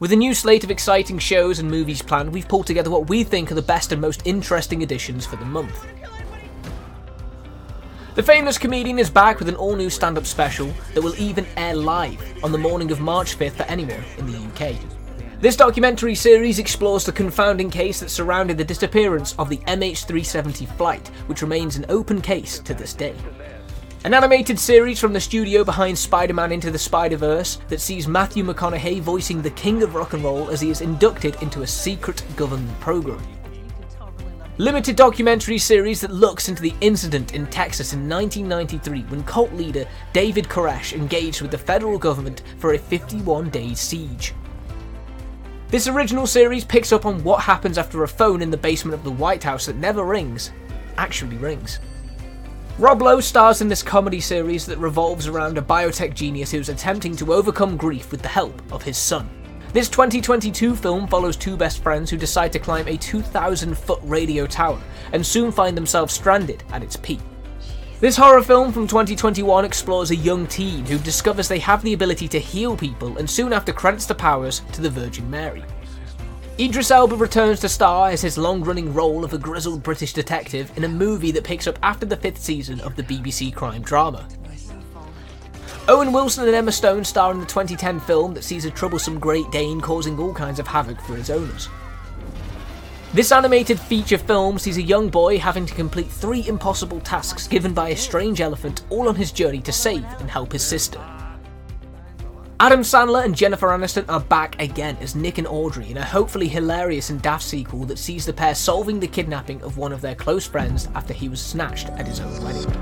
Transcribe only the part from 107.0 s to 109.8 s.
and daft sequel that sees the pair solving the kidnapping of